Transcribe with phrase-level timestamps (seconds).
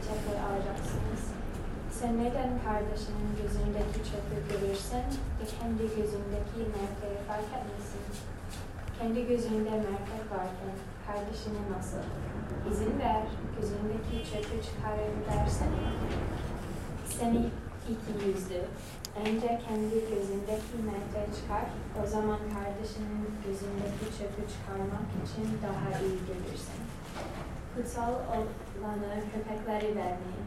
[0.00, 1.24] peçete alacaksınız.
[1.98, 5.06] Sen neden kardeşinin gözündeki çöpü görürsün
[5.38, 8.04] ve kendi gözündeki merkeği fark etmesin?
[8.98, 10.76] Kendi gözünde merkek varken
[11.06, 12.04] kardeşine nasıl?
[12.70, 13.24] İzin ver,
[13.56, 15.72] gözündeki çöpü çıkarın dersen.
[17.18, 17.42] Seni
[17.92, 18.62] iki yüzlü.
[19.24, 21.64] Önce kendi gözündeki merkeği çıkar,
[22.02, 26.80] o zaman kardeşinin gözündeki çöpü çıkarmak için daha iyi görürsün.
[27.76, 30.46] Kutsal olanı köpekleri vermeyin.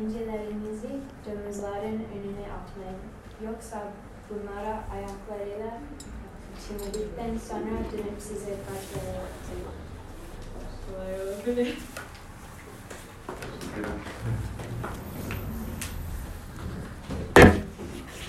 [0.00, 0.88] İncilerinizi
[1.26, 2.98] domuzların önüne atmayın.
[3.46, 3.82] Yoksa
[4.30, 5.78] bunlara ayaklarıyla
[6.68, 9.68] çiğnedikten sonra dönüp size karşılayacaklar.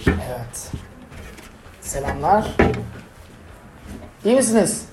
[0.06, 0.72] Evet.
[1.82, 2.56] Selamlar.
[4.26, 4.86] İyi misiniz?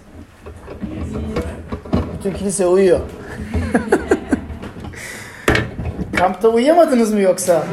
[2.18, 3.00] Bütün kilise uyuyor.
[6.16, 7.66] Kampta uyuyamadınız mı yoksa?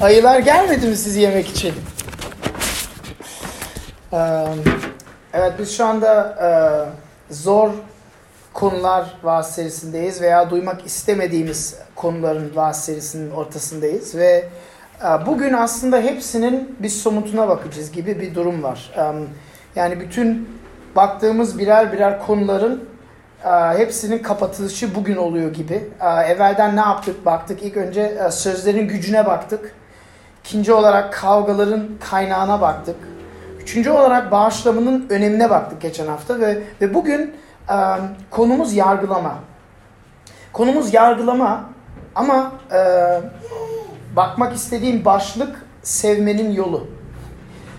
[0.00, 1.74] Ayılar gelmedi mi sizi yemek için?
[5.32, 6.38] Evet biz şu anda
[7.30, 7.70] zor
[8.52, 14.48] konular vaaz serisindeyiz veya duymak istemediğimiz konuların vaaz serisinin ortasındayız ve
[15.26, 18.94] bugün aslında hepsinin bir somutuna bakacağız gibi bir durum var.
[19.76, 20.48] Yani bütün
[20.96, 22.91] baktığımız birer birer konuların
[23.76, 25.90] hepsinin kapatılışı bugün oluyor gibi.
[26.00, 27.62] E, evvelden ne yaptık baktık.
[27.62, 29.74] İlk önce e, sözlerin gücüne baktık.
[30.44, 32.96] İkinci olarak kavgaların kaynağına baktık.
[33.60, 37.34] Üçüncü olarak bağışlamanın önemine baktık geçen hafta ve, ve bugün
[37.68, 37.76] e,
[38.30, 39.34] konumuz yargılama.
[40.52, 41.70] Konumuz yargılama
[42.14, 42.80] ama e,
[44.16, 46.86] bakmak istediğim başlık sevmenin yolu.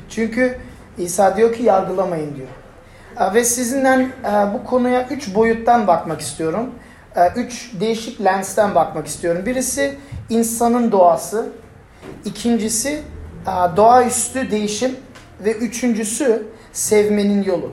[0.09, 0.58] Çünkü
[0.97, 2.47] İsa diyor ki yargılamayın diyor.
[3.19, 6.69] E, ve sizinden e, bu konuya üç boyuttan bakmak istiyorum.
[7.16, 9.45] E, üç değişik lensten bakmak istiyorum.
[9.45, 9.97] Birisi
[10.30, 11.50] insanın doğası.
[12.25, 13.03] İkincisi
[13.78, 14.95] doğaüstü değişim
[15.39, 17.72] ve üçüncüsü sevmenin yolu.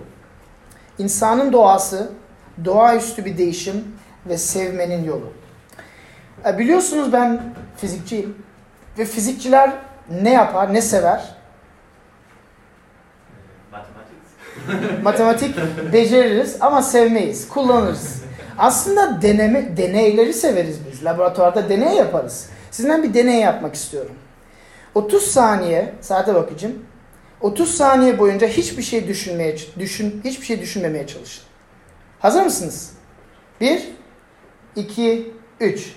[0.98, 2.12] İnsanın doğası,
[2.64, 3.84] doğaüstü bir değişim
[4.26, 5.32] ve sevmenin yolu.
[6.58, 7.42] Biliyorsunuz ben
[7.76, 8.36] fizikçiyim
[8.98, 9.72] ve fizikçiler
[10.22, 11.39] ne yapar, ne sever?
[15.03, 15.54] Matematik.
[15.93, 18.22] Beceririz ama sevmeyiz, kullanırız.
[18.59, 21.04] Aslında deneme, deneyleri severiz biz.
[21.04, 22.48] Laboratuvarda deney yaparız.
[22.71, 24.15] Sizden bir deney yapmak istiyorum.
[24.94, 26.75] 30 saniye, saate bakacağım.
[27.41, 31.44] 30 saniye boyunca hiçbir şey düşünmeye düşün hiçbir şey düşünmemeye çalışın.
[32.19, 32.92] Hazır mısınız?
[33.60, 33.88] 1
[34.77, 35.92] 2 3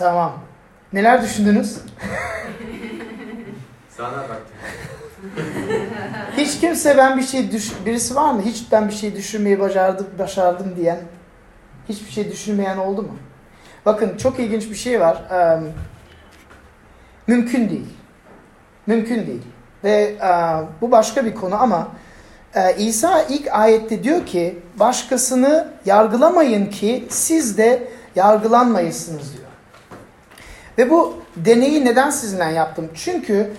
[0.00, 0.32] Tamam.
[0.92, 1.78] Neler düşündünüz?
[3.96, 4.56] Sana baktım.
[6.36, 8.42] Hiç kimse ben bir şey düş birisi var mı?
[8.42, 10.98] Hiç ben bir şey düşünmeyi başardım, başardım diyen.
[11.88, 13.16] Hiçbir şey düşünmeyen oldu mu?
[13.86, 15.22] Bakın çok ilginç bir şey var.
[15.32, 15.60] Ee,
[17.26, 17.88] mümkün değil.
[18.86, 19.42] Mümkün değil.
[19.84, 20.30] Ve e,
[20.80, 21.88] bu başka bir konu ama
[22.54, 29.49] e, İsa ilk ayette diyor ki başkasını yargılamayın ki siz de yargılanmayasınız diyor.
[30.80, 32.90] Ve bu deneyi neden sizinle yaptım?
[32.94, 33.52] Çünkü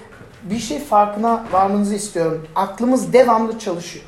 [0.43, 2.47] bir şey farkına varmanızı istiyorum.
[2.55, 4.05] Aklımız devamlı çalışıyor.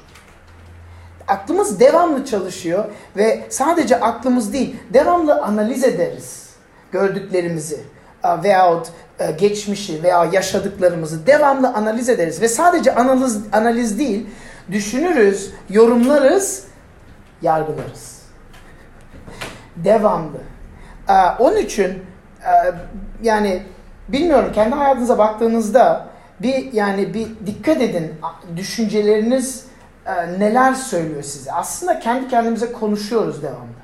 [1.28, 2.86] Aklımız devamlı çalışıyor
[3.18, 6.50] ve sadece aklımız değil, devamlı analiz ederiz
[6.92, 7.80] gördüklerimizi
[8.44, 8.88] veyahut
[9.38, 12.42] geçmişi veya yaşadıklarımızı devamlı analiz ederiz.
[12.42, 14.28] Ve sadece analiz, analiz değil,
[14.72, 16.64] düşünürüz, yorumlarız,
[17.42, 18.22] yargılarız.
[19.76, 20.38] Devamlı.
[21.40, 22.13] Onun için
[23.24, 23.64] yani
[24.08, 26.06] bilmiyorum kendi hayatınıza baktığınızda
[26.40, 28.14] bir yani bir dikkat edin
[28.56, 29.66] düşünceleriniz
[30.38, 31.52] neler söylüyor size.
[31.52, 33.84] Aslında kendi kendimize konuşuyoruz devamlı.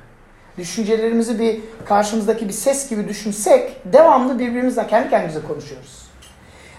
[0.58, 6.10] Düşüncelerimizi bir karşımızdaki bir ses gibi düşünsek devamlı birbirimizle kendi kendimize konuşuyoruz.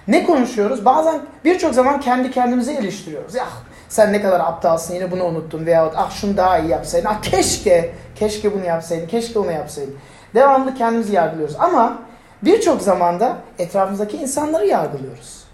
[0.09, 0.85] Ne konuşuyoruz?
[0.85, 3.37] Bazen birçok zaman kendi kendimize eleştiriyoruz.
[3.37, 7.09] Ah sen ne kadar aptalsın yine bunu unuttun veyahut ah şunu daha iyi yapsaydın.
[7.09, 9.97] Ah keşke, keşke bunu yapsaydın, keşke onu yapsaydın.
[10.35, 11.57] Devamlı kendimizi yargılıyoruz.
[11.59, 11.99] Ama
[12.43, 15.45] birçok zamanda etrafımızdaki insanları yargılıyoruz.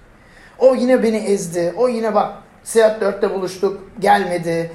[0.59, 2.33] O yine beni ezdi, o yine bak
[2.67, 4.73] Saat 4'te buluştuk, gelmedi,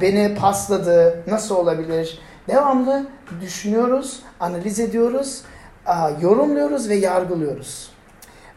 [0.00, 2.18] beni pasladı, nasıl olabilir?
[2.48, 3.06] Devamlı
[3.40, 5.42] düşünüyoruz, analiz ediyoruz,
[6.20, 7.90] yorumluyoruz ve yargılıyoruz.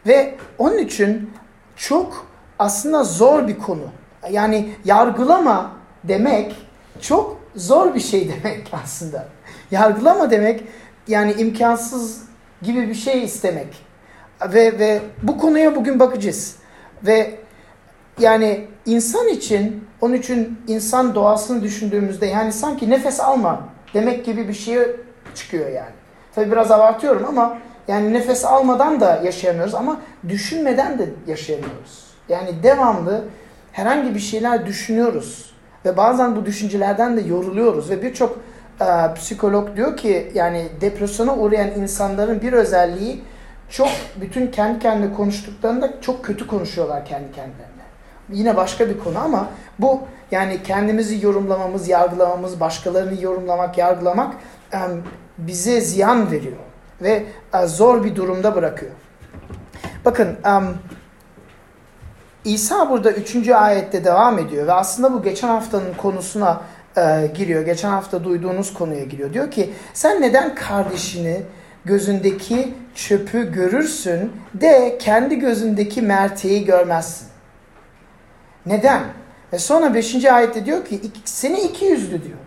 [0.06, 1.30] Ve onun için
[1.76, 2.26] çok
[2.58, 3.84] aslında zor bir konu.
[4.30, 5.70] Yani yargılama
[6.04, 6.56] demek
[7.00, 9.28] çok zor bir şey demek aslında.
[9.70, 10.64] Yargılama demek
[11.08, 12.22] yani imkansız
[12.62, 13.86] gibi bir şey istemek.
[14.48, 16.56] Ve ve bu konuya bugün bakacağız.
[17.06, 17.34] Ve
[18.18, 24.54] yani insan için, onun için insan doğasını düşündüğümüzde yani sanki nefes alma demek gibi bir
[24.54, 24.78] şey
[25.34, 25.94] çıkıyor yani.
[26.34, 27.58] Tabi biraz abartıyorum ama
[27.88, 32.06] yani nefes almadan da yaşayamıyoruz ama düşünmeden de yaşayamıyoruz.
[32.28, 33.24] Yani devamlı
[33.72, 35.54] herhangi bir şeyler düşünüyoruz
[35.84, 38.38] ve bazen bu düşüncelerden de yoruluyoruz ve birçok
[38.80, 43.22] e, psikolog diyor ki yani depresyona uğrayan insanların bir özelliği
[43.68, 43.88] çok
[44.20, 47.86] bütün kendi kendine konuştuklarında çok kötü konuşuyorlar kendi kendilerine.
[48.32, 50.00] Yine başka bir konu ama bu
[50.30, 54.34] yani kendimizi yorumlamamız, yargılamamız, başkalarını yorumlamak, yargılamak
[54.72, 54.78] e,
[55.38, 56.56] bize ziyan veriyor
[57.02, 57.24] ve
[57.54, 58.92] e, zor bir durumda bırakıyor.
[60.04, 60.36] Bakın
[62.44, 63.48] İsa burada 3.
[63.48, 66.60] ayette devam ediyor ve aslında bu geçen haftanın konusuna
[66.96, 67.62] e, giriyor.
[67.62, 69.32] Geçen hafta duyduğunuz konuya giriyor.
[69.32, 71.42] Diyor ki sen neden kardeşini
[71.84, 77.28] gözündeki çöpü görürsün de kendi gözündeki merteği görmezsin?
[78.66, 79.02] Neden?
[79.52, 80.24] Ve sonra 5.
[80.24, 82.38] ayette diyor ki seni iki yüzlü diyor.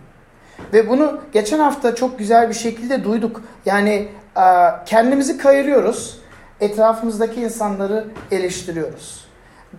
[0.72, 3.42] Ve bunu geçen hafta çok güzel bir şekilde duyduk.
[3.66, 4.44] Yani e,
[4.86, 6.20] kendimizi kayırıyoruz.
[6.60, 9.19] Etrafımızdaki insanları eleştiriyoruz.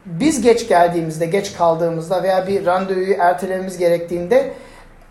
[0.05, 4.53] Biz geç geldiğimizde, geç kaldığımızda veya bir randevuyu ertelememiz gerektiğinde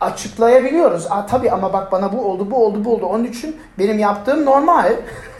[0.00, 1.06] açıklayabiliyoruz.
[1.11, 3.06] Aa, tabii ama bak bana bu oldu, bu oldu, bu oldu.
[3.06, 4.93] Onun için benim yaptığım normal.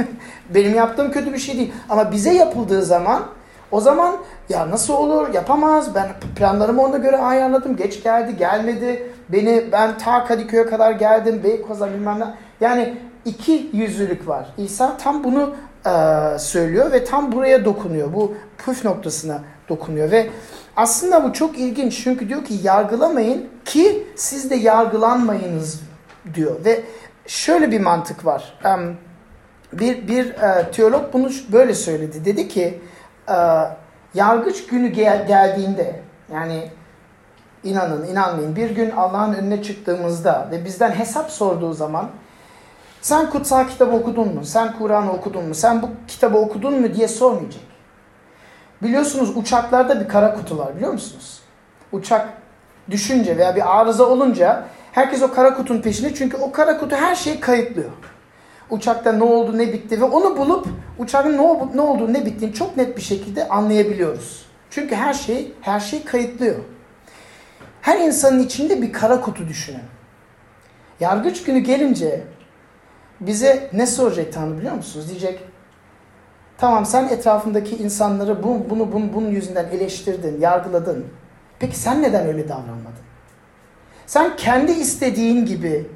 [0.55, 1.73] benim yaptığım kötü bir şey değil.
[1.89, 3.23] Ama bize yapıldığı zaman
[3.71, 4.17] o zaman
[4.49, 10.25] ya nasıl olur yapamaz ben planlarımı ona göre ayarladım geç geldi gelmedi beni ben ta
[10.25, 12.25] Kadıköy'e kadar geldim Beykoz'a bilmem ne
[12.61, 12.95] yani
[13.25, 15.55] iki yüzlülük var İsa tam bunu
[15.87, 18.13] e, söylüyor ve tam buraya dokunuyor.
[18.13, 20.31] Bu püf noktasına dokunuyor ve
[20.77, 22.05] aslında bu çok ilginç.
[22.05, 25.81] Çünkü diyor ki yargılamayın ki siz de yargılanmayınız
[26.35, 26.83] diyor ve
[27.27, 28.59] şöyle bir mantık var.
[29.73, 32.25] Bir, bir e, teolog bunu böyle söyledi.
[32.25, 32.81] Dedi ki
[33.29, 33.35] e,
[34.15, 36.01] yargıç günü gel, geldiğinde
[36.33, 36.71] yani
[37.65, 42.11] inanın inanmayın bir gün Allah'ın önüne çıktığımızda ve bizden hesap sorduğu zaman
[43.01, 44.45] sen kutsal kitabı okudun mu?
[44.45, 45.55] Sen Kur'an'ı okudun mu?
[45.55, 47.63] Sen bu kitabı okudun mu diye sormayacak.
[48.83, 51.41] Biliyorsunuz uçaklarda bir kara kutu var biliyor musunuz?
[51.93, 52.29] Uçak
[52.91, 57.15] düşünce veya bir arıza olunca herkes o kara kutunun peşinde çünkü o kara kutu her
[57.15, 57.91] şeyi kayıtlıyor
[58.71, 60.67] uçakta ne oldu ne bitti ve onu bulup
[60.99, 64.47] uçağın ne, oldu, ne olduğunu ne bittiğini çok net bir şekilde anlayabiliyoruz.
[64.71, 66.57] Çünkü her şey her şey kayıtlıyor.
[67.83, 69.83] Her insanın içinde bir kara kutu düşünün.
[71.01, 72.25] Yargıç günü gelince
[73.21, 75.09] bize ne soracak Tanrı biliyor musunuz?
[75.09, 75.41] Diyecek
[76.59, 81.07] tamam sen etrafındaki insanları bunu, bunu, bunu bunun yüzünden eleştirdin, yargıladın.
[81.59, 83.05] Peki sen neden öyle davranmadın?
[84.07, 85.87] Sen kendi istediğin gibi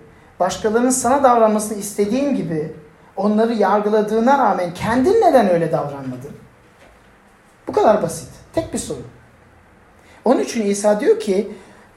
[0.40, 2.74] başkalarının sana davranmasını istediğin gibi
[3.16, 6.32] onları yargıladığına rağmen kendin neden öyle davranmadın?
[7.66, 8.28] Bu kadar basit.
[8.52, 9.02] Tek bir soru.
[10.24, 11.52] Onun için İsa diyor ki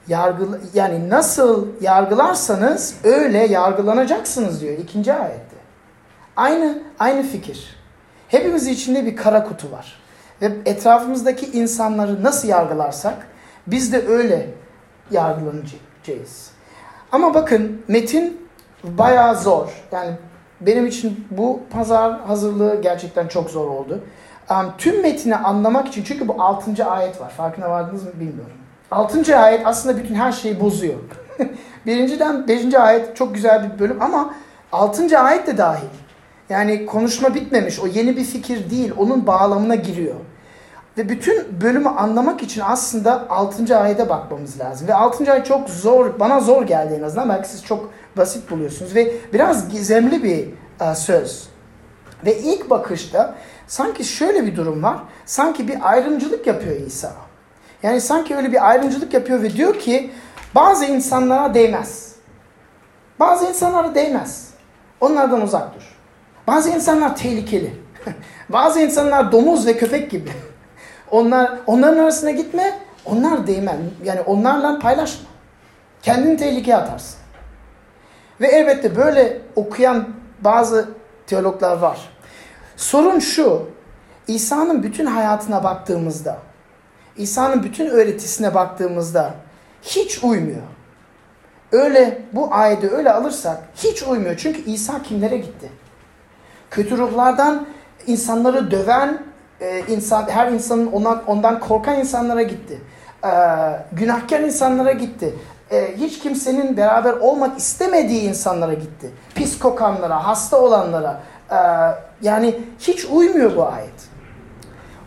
[0.08, 5.56] yargı, yani nasıl yargılarsanız öyle yargılanacaksınız diyor ikinci ayette.
[6.36, 7.78] Aynı aynı fikir.
[8.28, 10.00] Hepimiz içinde bir kara kutu var.
[10.42, 13.28] Ve etrafımızdaki insanları nasıl yargılarsak
[13.68, 14.50] biz de öyle
[15.12, 16.52] yargılanacağız.
[17.12, 18.48] Ama bakın metin
[18.84, 19.84] bayağı zor.
[19.92, 20.12] Yani
[20.62, 24.04] benim için bu pazar hazırlığı gerçekten çok zor oldu.
[24.50, 26.86] Um, tüm metini anlamak için çünkü bu 6.
[26.86, 27.30] ayet var.
[27.30, 28.58] Farkına vardınız mı bilmiyorum.
[28.92, 29.38] 6.
[29.38, 31.00] ayet aslında bütün her şeyi bozuyor.
[31.86, 32.74] Birinciden 5.
[32.74, 34.34] ayet çok güzel bir bölüm ama
[34.72, 35.20] 6.
[35.20, 35.88] ayet de dahil.
[36.50, 37.80] Yani konuşma bitmemiş.
[37.80, 38.94] O yeni bir fikir değil.
[38.98, 40.16] Onun bağlamına giriyor.
[40.98, 43.78] Ve bütün bölümü anlamak için aslında 6.
[43.78, 44.88] ayete bakmamız lazım.
[44.88, 45.32] Ve 6.
[45.32, 47.30] ayet çok zor, bana zor geldi en azından.
[47.30, 48.96] Belki siz çok basit buluyorsunuz.
[48.96, 50.48] Ve biraz gizemli bir
[50.82, 51.48] uh, söz.
[52.26, 53.36] Ve ilk bakışta
[53.68, 54.98] sanki şöyle bir durum var.
[55.26, 57.14] Sanki bir ayrımcılık yapıyor İsa.
[57.84, 60.12] Yani sanki öyle bir ayrımcılık yapıyor ve diyor ki
[60.56, 62.16] bazı insanlara değmez.
[63.20, 64.50] Bazı insanlara değmez.
[65.02, 65.98] Onlardan uzak dur.
[66.48, 67.74] Bazı insanlar tehlikeli.
[68.50, 70.32] bazı insanlar domuz ve köpek gibi.
[71.12, 72.80] Onlar onların arasına gitme.
[73.06, 73.78] Onlar değmen.
[74.04, 75.28] Yani onlarla paylaşma.
[76.02, 77.20] Kendini tehlikeye atarsın.
[78.42, 80.08] Ve elbette böyle okuyan
[80.42, 80.90] bazı
[81.28, 82.10] teologlar var.
[82.76, 83.70] Sorun şu.
[84.28, 86.38] İsa'nın bütün hayatına baktığımızda
[87.18, 89.34] İsa'nın bütün öğretisine baktığımızda
[89.82, 90.62] hiç uymuyor.
[91.72, 94.38] Öyle bu ayeti öyle alırsak hiç uymuyor.
[94.38, 95.72] Çünkü İsa kimlere gitti?
[96.72, 97.68] Kötü ruhlardan
[98.08, 99.22] insanları döven
[99.62, 102.82] e, insan her insanın ona, ondan korkan insanlara gitti.
[103.24, 103.30] E,
[103.92, 105.36] günahkar insanlara gitti.
[105.72, 109.12] E, hiç kimsenin beraber olmak istemediği insanlara gitti.
[109.36, 111.22] Pis kokanlara, hasta olanlara.
[111.52, 111.58] E,
[112.22, 114.07] yani hiç uymuyor bu ayet.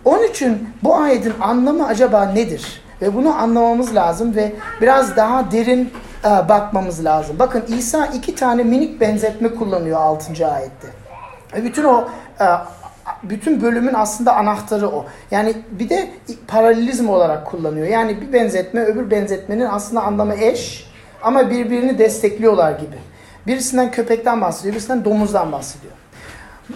[0.04, 2.82] Onun için bu ayetin anlamı acaba nedir?
[3.02, 5.92] Ve bunu anlamamız lazım ve biraz daha derin
[6.24, 7.38] e, bakmamız lazım.
[7.38, 10.46] Bakın İsa iki tane minik benzetme kullanıyor 6.
[10.46, 10.88] ayette.
[11.54, 12.08] Ve bütün o
[12.40, 12.44] e,
[13.22, 15.06] bütün bölümün aslında anahtarı o.
[15.30, 16.10] Yani bir de
[16.48, 17.86] paralelizm olarak kullanıyor.
[17.86, 20.90] Yani bir benzetme öbür benzetmenin aslında anlamı eş
[21.22, 22.96] ama birbirini destekliyorlar gibi.
[23.46, 25.92] Birisinden köpekten bahsediyor, birisinden domuzdan bahsediyor.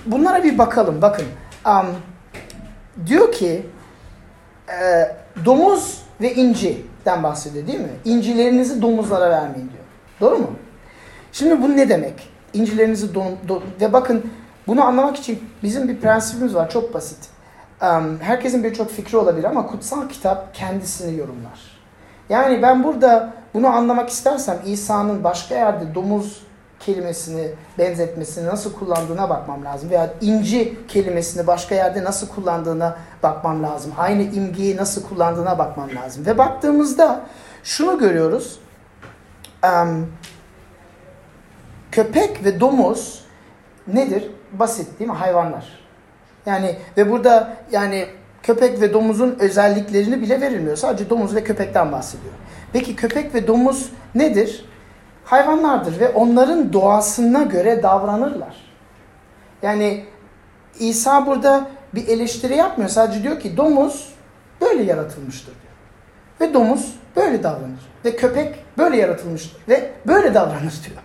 [0.06, 1.02] Bunlara bir bakalım.
[1.02, 1.26] Bakın.
[1.66, 1.86] Um,
[3.06, 3.66] diyor ki
[4.68, 5.08] e,
[5.44, 7.92] domuz ve inciden bahsediyor değil mi?
[8.04, 9.84] İncilerinizi domuzlara vermeyin diyor.
[10.20, 10.50] Doğru mu?
[11.32, 12.28] Şimdi bu ne demek?
[12.52, 14.30] İncilerinizi dom, dom ve bakın
[14.66, 17.18] bunu anlamak için bizim bir prensibimiz var çok basit.
[18.20, 21.74] Herkesin birçok fikri olabilir ama kutsal kitap kendisini yorumlar.
[22.28, 26.43] Yani ben burada bunu anlamak istersem İsa'nın başka yerde domuz
[26.86, 27.48] kelimesini
[27.78, 29.90] benzetmesini nasıl kullandığına bakmam lazım.
[29.90, 33.92] Veya inci kelimesini başka yerde nasıl kullandığına bakmam lazım.
[33.98, 36.26] Aynı imgeyi nasıl kullandığına bakmam lazım.
[36.26, 37.20] Ve baktığımızda
[37.64, 38.60] şunu görüyoruz.
[41.92, 43.24] Köpek ve domuz
[43.86, 44.30] nedir?
[44.52, 45.16] Basit değil mi?
[45.16, 45.84] Hayvanlar.
[46.46, 48.06] Yani ve burada yani
[48.42, 50.76] köpek ve domuzun özelliklerini bile verilmiyor.
[50.76, 52.34] Sadece domuz ve köpekten bahsediyor.
[52.72, 54.64] Peki köpek ve domuz nedir?
[55.24, 58.56] Hayvanlardır ve onların doğasına göre davranırlar.
[59.62, 60.04] Yani
[60.78, 62.90] İsa burada bir eleştiri yapmıyor.
[62.90, 64.14] Sadece diyor ki domuz
[64.60, 65.74] böyle yaratılmıştır diyor.
[66.40, 67.90] Ve domuz böyle davranır.
[68.04, 71.02] Ve köpek böyle yaratılmıştır ve böyle davranır diyor.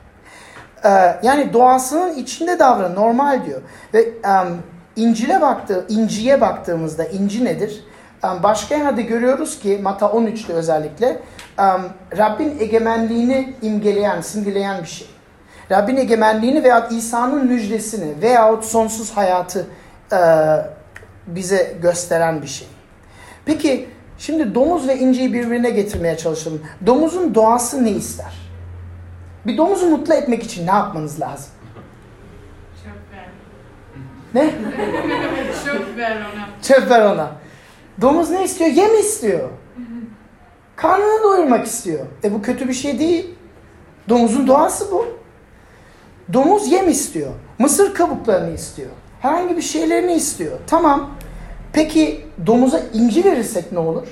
[0.86, 3.62] Ee, yani doğasının içinde davran, normal diyor.
[3.94, 4.58] Ve um,
[4.96, 7.84] İncil'e baktı, İnci'ye baktığımızda inci nedir?
[8.24, 11.22] Başka yerde görüyoruz ki Mata 13'te özellikle
[12.18, 15.08] Rabbin egemenliğini imgeleyen, simgeleyen bir şey.
[15.72, 19.68] Rabbin egemenliğini veya İsa'nın müjdesini veyahut sonsuz hayatı
[20.12, 20.18] e,
[21.28, 22.68] bize gösteren bir şey.
[23.46, 26.62] Peki şimdi domuz ve inciyi birbirine getirmeye çalışalım.
[26.86, 28.34] Domuzun doğası ne ister?
[29.48, 31.52] Bir domuzu mutlu etmek için ne yapmanız lazım?
[32.84, 33.28] Çöp ver.
[34.34, 34.52] Ne?
[35.66, 36.50] Çöp ver ona.
[36.62, 37.32] Çöp ver ona.
[38.02, 38.70] Domuz ne istiyor?
[38.70, 39.50] Yem istiyor.
[40.76, 42.06] Karnını doyurmak istiyor.
[42.24, 43.36] E bu kötü bir şey değil.
[44.10, 45.06] Domuzun doğası bu.
[46.34, 47.32] Domuz yem istiyor.
[47.60, 48.90] Mısır kabuklarını istiyor.
[49.22, 50.60] Herhangi bir şeylerini istiyor.
[50.68, 51.10] Tamam.
[51.74, 54.08] Peki domuza inci verirsek ne olur?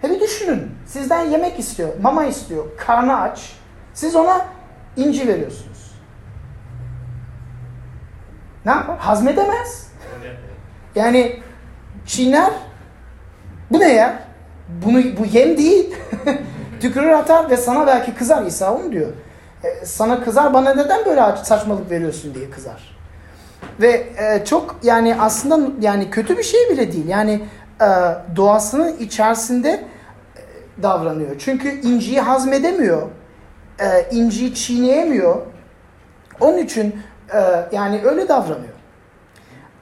[0.00, 0.70] He bir düşünün.
[0.86, 3.52] Sizden yemek istiyor, mama istiyor, karnı aç.
[3.94, 4.46] Siz ona
[4.96, 5.92] inci veriyorsunuz.
[8.64, 8.98] Ne yapar?
[8.98, 9.92] Hazmedemez.
[10.94, 11.42] Yani
[12.06, 12.50] çiğner.
[13.70, 14.22] Bu ne ya?
[14.84, 15.94] Bunu, bu yem değil.
[16.80, 18.46] Tükürür atar ve sana belki kızar.
[18.46, 19.12] İsa onu diyor.
[19.64, 22.98] E, sana kızar bana neden böyle saçmalık veriyorsun diye kızar.
[23.80, 27.08] Ve e, çok yani aslında yani kötü bir şey bile değil.
[27.08, 27.40] Yani
[27.80, 27.86] e,
[28.36, 31.38] doğasının içerisinde e, davranıyor.
[31.38, 33.02] Çünkü inciyi hazmedemiyor.
[33.80, 35.36] E, inciyi çiğneyemiyor.
[36.40, 36.96] Onun için
[37.34, 37.40] e,
[37.72, 38.74] yani öyle davranıyor.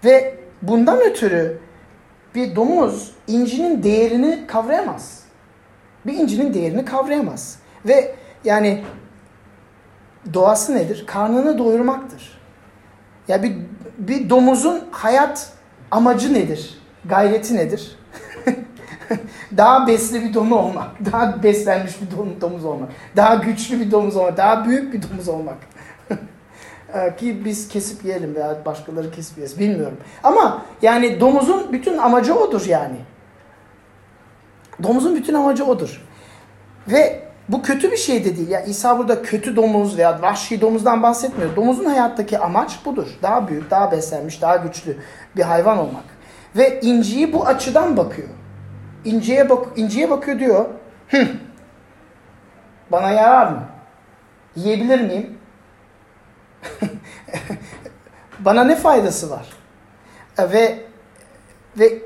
[0.04, 1.58] Ve bundan ötürü
[2.34, 5.22] bir domuz incinin değerini kavrayamaz.
[6.06, 7.58] Bir incinin değerini kavrayamaz.
[7.86, 8.84] Ve yani
[10.34, 11.04] doğası nedir?
[11.06, 12.40] Karnını doyurmaktır.
[13.28, 13.56] Ya bir,
[13.98, 15.52] bir domuzun hayat
[15.90, 16.78] amacı nedir?
[17.04, 17.98] Gayreti nedir?
[19.56, 24.36] daha besli bir domuz olmak, daha beslenmiş bir domuz olmak, daha güçlü bir domuz olmak,
[24.36, 25.56] daha büyük bir domuz olmak.
[26.94, 29.96] Ee, ki biz kesip yiyelim veya başkaları kesip yiyelim bilmiyorum.
[30.24, 32.96] Ama yani domuzun bütün amacı odur yani.
[34.82, 36.06] Domuzun bütün amacı odur.
[36.88, 38.48] Ve bu kötü bir şey de değil.
[38.48, 41.56] Ya İsa burada kötü domuz veya vahşi domuzdan bahsetmiyor.
[41.56, 43.06] Domuzun hayattaki amaç budur.
[43.22, 44.96] Daha büyük, daha beslenmiş, daha güçlü
[45.36, 46.04] bir hayvan olmak.
[46.56, 48.28] Ve inciyi bu açıdan bakıyor.
[49.04, 50.64] İnciye bak inciye bakıyor diyor.
[51.08, 51.28] Hı,
[52.92, 53.62] bana yarar mı?
[54.56, 55.39] Yiyebilir miyim?
[58.44, 59.46] Bana ne faydası var?
[60.38, 60.78] E, ve
[61.78, 62.02] ve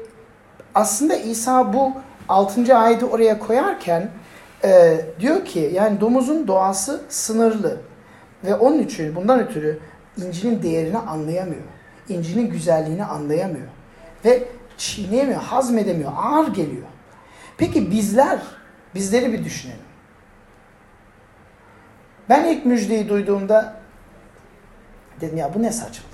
[0.75, 1.93] aslında İsa bu
[2.29, 2.77] 6.
[2.77, 4.11] ayeti oraya koyarken
[4.65, 7.81] e, diyor ki yani domuzun doğası sınırlı
[8.45, 9.81] ve onun için bundan ötürü
[10.17, 11.63] incinin değerini anlayamıyor.
[12.09, 13.67] İncinin güzelliğini anlayamıyor.
[14.25, 16.87] Ve çiğneyemiyor, hazmedemiyor, ağır geliyor.
[17.59, 18.39] Peki bizler,
[18.95, 19.81] bizleri bir düşünelim.
[22.29, 23.77] Ben ilk müjdeyi duyduğumda
[25.21, 26.14] dedim ya bu ne saçmalık.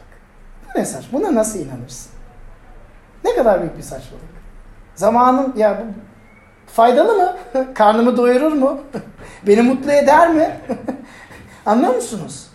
[0.74, 1.04] Bu ne saç?
[1.12, 2.12] Buna nasıl inanırsın?
[3.24, 4.24] Ne kadar büyük bir saçmalık.
[4.94, 5.92] Zamanın ya bu
[6.72, 7.36] faydalı mı?
[7.74, 8.80] Karnımı doyurur mu?
[9.46, 10.60] Beni mutlu eder mi?
[11.66, 12.46] Anlıyor musunuz?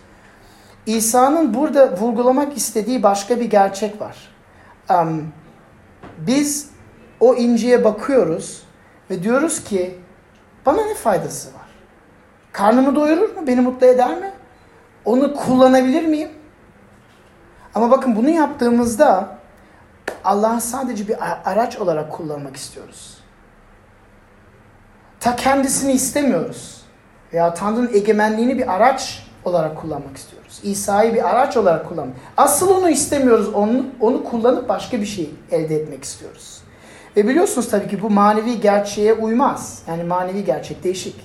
[0.86, 4.16] İsa'nın burada vurgulamak istediği başka bir gerçek var.
[4.90, 5.28] Um,
[6.18, 6.70] biz
[7.20, 8.62] o inciye bakıyoruz
[9.10, 9.98] ve diyoruz ki
[10.66, 11.66] bana ne faydası var?
[12.52, 13.46] Karnımı doyurur mu?
[13.46, 14.30] Beni mutlu eder mi?
[15.04, 16.30] Onu kullanabilir miyim?
[17.76, 19.28] Ama bakın bunu yaptığımızda
[20.24, 23.18] Allah'ı sadece bir araç olarak kullanmak istiyoruz.
[25.20, 26.82] Ta kendisini istemiyoruz.
[27.32, 30.60] Veya Tanrı'nın egemenliğini bir araç olarak kullanmak istiyoruz.
[30.62, 32.16] İsa'yı bir araç olarak kullanmak.
[32.36, 33.54] Asıl onu istemiyoruz.
[33.54, 36.60] Onu, onu kullanıp başka bir şey elde etmek istiyoruz.
[37.16, 39.82] Ve biliyorsunuz tabii ki bu manevi gerçeğe uymaz.
[39.88, 41.16] Yani manevi gerçek değişik.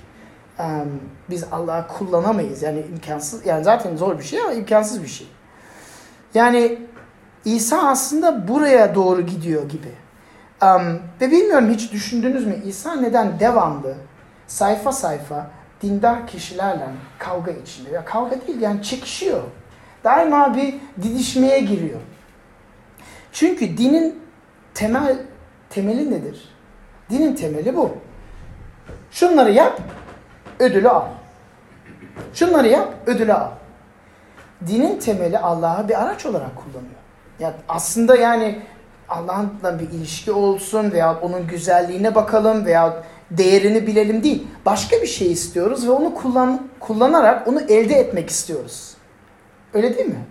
[1.30, 2.62] Biz Allah'ı kullanamayız.
[2.62, 3.46] Yani imkansız.
[3.46, 5.28] Yani zaten zor bir şey ama imkansız bir şey.
[6.34, 6.78] Yani
[7.46, 9.92] İsa aslında buraya doğru gidiyor gibi.
[10.64, 13.96] Um, ve bilmiyorum hiç düşündünüz mü İsa neden devamlı
[14.48, 15.48] sayfa sayfa
[15.82, 16.88] dindar kişilerle
[17.20, 17.90] kavga içinde.
[17.90, 19.44] Ya kavga değil yani çekişiyor.
[20.04, 22.00] Daima bir didişmeye giriyor.
[23.32, 24.20] Çünkü dinin
[24.74, 25.18] temel
[25.70, 26.50] temeli nedir?
[27.10, 27.98] Dinin temeli bu.
[29.12, 29.82] Şunları yap,
[30.60, 31.06] ödülü al.
[32.34, 33.52] Şunları yap, ödülü al.
[34.68, 37.02] Dinin temeli Allah'ı bir araç olarak kullanıyor.
[37.40, 38.62] Ya aslında yani
[39.10, 44.48] Allah'la bir ilişki olsun veya onun güzelliğine bakalım veya değerini bilelim değil.
[44.66, 48.94] Başka bir şey istiyoruz ve onu kullan, kullanarak onu elde etmek istiyoruz.
[49.74, 50.26] Öyle değil mi?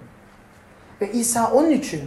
[1.01, 2.03] Ve İsa onun için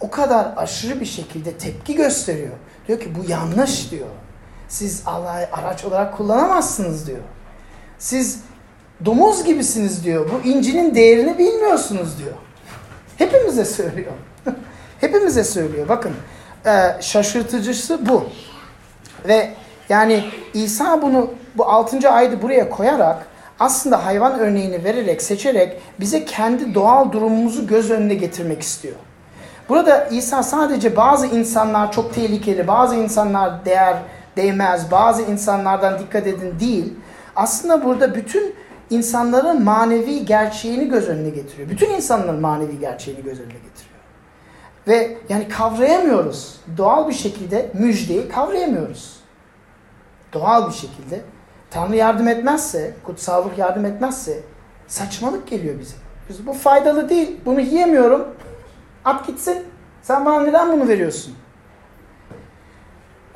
[0.00, 2.56] o kadar aşırı bir şekilde tepki gösteriyor.
[2.88, 4.08] Diyor ki bu yanlış diyor.
[4.68, 7.22] Siz Allah'ı araç olarak kullanamazsınız diyor.
[7.98, 8.40] Siz
[9.04, 10.30] domuz gibisiniz diyor.
[10.30, 12.34] Bu incinin değerini bilmiyorsunuz diyor.
[13.16, 14.12] Hepimize söylüyor.
[15.00, 15.88] Hepimize söylüyor.
[15.88, 16.12] Bakın
[16.66, 18.24] e, şaşırtıcısı bu.
[19.28, 19.50] Ve
[19.88, 22.10] yani İsa bunu bu 6.
[22.10, 23.26] aydı buraya koyarak
[23.60, 28.94] aslında hayvan örneğini vererek, seçerek bize kendi doğal durumumuzu göz önüne getirmek istiyor.
[29.68, 33.96] Burada İsa sadece bazı insanlar çok tehlikeli, bazı insanlar değer
[34.36, 36.94] değmez, bazı insanlardan dikkat edin değil.
[37.36, 38.54] Aslında burada bütün
[38.90, 41.68] insanların manevi gerçeğini göz önüne getiriyor.
[41.68, 43.98] Bütün insanların manevi gerçeğini göz önüne getiriyor.
[44.88, 46.60] Ve yani kavrayamıyoruz.
[46.76, 49.16] Doğal bir şekilde müjdeyi kavrayamıyoruz.
[50.32, 51.20] Doğal bir şekilde.
[51.70, 54.40] Tanrı yardım etmezse, kutsallık yardım etmezse
[54.86, 55.94] saçmalık geliyor bize.
[56.28, 58.28] Biz, bu faydalı değil, bunu yiyemiyorum.
[59.04, 59.64] At gitsin.
[60.02, 61.34] Sen bana neden bunu veriyorsun?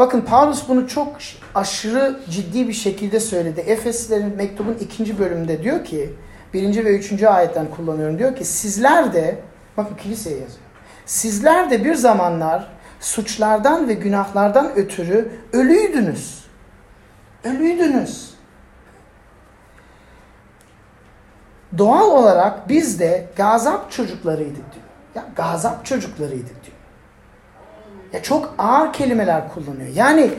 [0.02, 1.16] Bakın Paulus bunu çok
[1.54, 3.60] aşırı ciddi bir şekilde söyledi.
[3.60, 6.14] Efeslilerin mektubun ikinci bölümünde diyor ki,
[6.54, 8.18] birinci ve üçüncü ayetten kullanıyorum.
[8.18, 9.38] Diyor ki sizler de,
[9.76, 10.64] bakın kiliseye yazıyor.
[11.06, 16.44] Sizler de bir zamanlar suçlardan ve günahlardan ötürü ölüydünüz.
[17.44, 18.34] Ölüydünüz.
[21.78, 24.86] Doğal olarak biz de gazap çocuklarıydık diyor.
[25.14, 26.71] Ya gazap çocuklarıydık diyor.
[28.12, 29.88] Ya çok ağır kelimeler kullanıyor.
[29.94, 30.30] Yani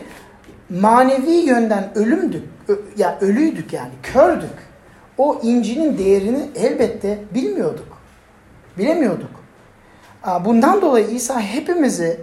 [0.70, 2.44] manevi yönden ölümdük.
[2.98, 4.74] Ya ölüydük yani, kördük.
[5.18, 7.98] O incinin değerini elbette bilmiyorduk.
[8.78, 9.30] Bilemiyorduk.
[10.46, 12.22] Bundan dolayı İsa hepimizi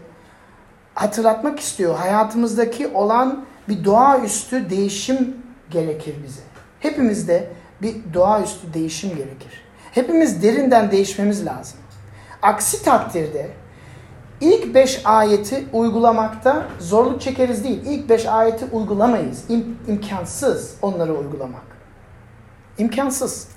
[0.94, 1.94] hatırlatmak istiyor.
[1.96, 5.36] Hayatımızdaki olan bir doğaüstü değişim
[5.70, 6.42] gerekir bize.
[6.80, 7.48] Hepimizde
[7.82, 9.64] bir doğaüstü değişim gerekir.
[9.92, 11.78] Hepimiz derinden değişmemiz lazım.
[12.42, 13.50] Aksi takdirde
[14.40, 17.80] ilk beş ayeti uygulamakta zorluk çekeriz değil.
[17.86, 19.44] İlk beş ayeti uygulamayız.
[19.48, 21.62] İm, imkansız onları uygulamak.
[22.78, 23.48] İmkansız.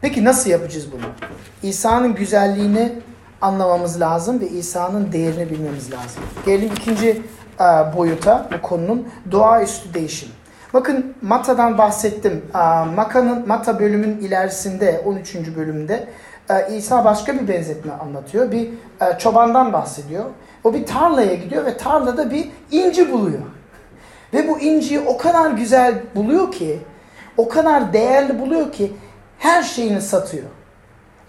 [0.00, 1.06] Peki nasıl yapacağız bunu?
[1.62, 2.92] İsa'nın güzelliğini
[3.40, 6.22] anlamamız lazım ve İsa'nın değerini bilmemiz lazım.
[6.46, 7.22] Gelelim ikinci
[7.60, 7.64] e,
[7.96, 10.28] boyuta bu konunun doğaüstü değişim.
[10.74, 12.44] Bakın Mata'dan bahsettim.
[12.54, 15.34] E, Maka'nın Mata bölümün ilerisinde 13.
[15.56, 16.08] bölümde
[16.50, 18.52] e, İsa başka bir benzetme anlatıyor.
[18.52, 18.70] Bir
[19.18, 20.24] çobandan bahsediyor.
[20.64, 23.42] O bir tarlaya gidiyor ve tarlada bir inci buluyor.
[24.34, 26.78] Ve bu inciyi o kadar güzel buluyor ki,
[27.36, 28.92] o kadar değerli buluyor ki
[29.38, 30.46] her şeyini satıyor.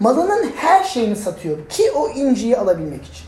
[0.00, 3.26] Malının her şeyini satıyor ki o inciyi alabilmek için.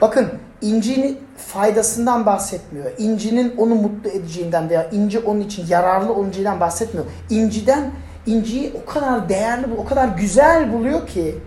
[0.00, 0.28] Bakın
[0.60, 2.90] incinin faydasından bahsetmiyor.
[2.98, 7.06] İncinin onu mutlu edeceğinden veya inci onun için yararlı olacağından bahsetmiyor.
[7.30, 7.90] İnciden
[8.26, 11.38] inciyi o kadar değerli, o kadar güzel buluyor ki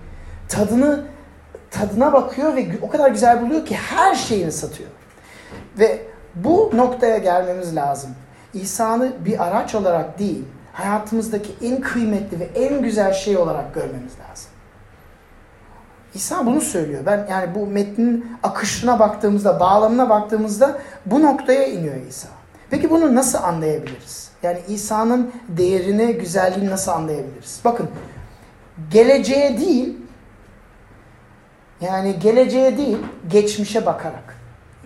[0.50, 1.06] tadını
[1.72, 4.90] tadına bakıyor ve o kadar güzel buluyor ki her şeyini satıyor.
[5.80, 6.02] Ve
[6.36, 8.12] bu noktaya gelmemiz lazım.
[8.54, 14.52] İsa'nı bir araç olarak değil, hayatımızdaki en kıymetli ve en güzel şey olarak görmemiz lazım.
[16.14, 17.02] İsa bunu söylüyor.
[17.06, 22.28] Ben yani bu metnin akışına baktığımızda, bağlamına baktığımızda bu noktaya iniyor İsa.
[22.74, 24.30] Peki bunu nasıl anlayabiliriz?
[24.44, 27.60] Yani İsa'nın değerini, güzelliğini nasıl anlayabiliriz?
[27.66, 27.90] Bakın,
[28.92, 29.98] geleceğe değil,
[31.82, 32.98] yani geleceğe değil,
[33.30, 34.38] geçmişe bakarak.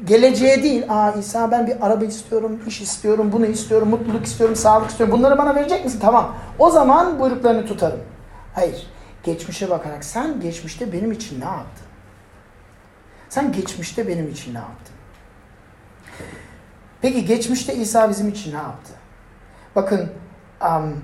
[0.05, 4.89] Geleceğe değil, aa İsa ben bir araba istiyorum, iş istiyorum, bunu istiyorum, mutluluk istiyorum, sağlık
[4.89, 5.17] istiyorum.
[5.17, 5.99] Bunları bana verecek misin?
[6.01, 6.35] Tamam.
[6.59, 8.01] O zaman buyruklarını tutarım.
[8.53, 8.87] Hayır.
[9.23, 11.87] Geçmişe bakarak sen geçmişte benim için ne yaptın?
[13.29, 14.96] Sen geçmişte benim için ne yaptın?
[17.01, 18.93] Peki geçmişte İsa bizim için ne yaptı?
[19.75, 20.09] Bakın
[20.61, 21.01] um,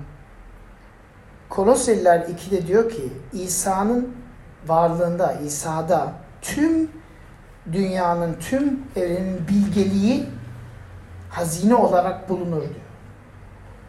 [1.48, 4.16] Koloseliler 2'de diyor ki İsa'nın
[4.66, 6.90] varlığında, İsa'da tüm
[7.72, 10.26] dünyanın, tüm evrenin bilgeliği
[11.30, 12.74] hazine olarak bulunur diyor.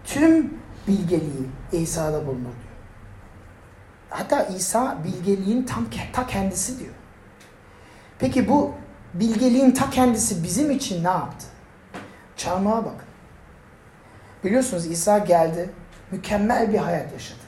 [0.03, 0.53] Tüm
[0.87, 2.75] bilgeliği İsa'da bulunur diyor.
[4.09, 6.93] Hatta İsa bilgeliğin tam ta kendisi diyor.
[8.19, 8.71] Peki bu
[9.13, 11.45] bilgeliğin ta kendisi bizim için ne yaptı?
[12.37, 13.07] Çarmıha bakın.
[14.43, 15.69] Biliyorsunuz İsa geldi,
[16.11, 17.39] mükemmel bir hayat yaşadı.